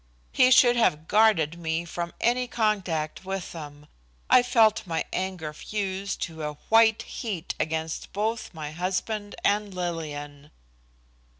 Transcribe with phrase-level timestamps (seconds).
[0.31, 3.85] He should have guarded me from any contact with them.
[4.31, 10.49] I felt my anger fuse to a white heat against both my husband and Lillian.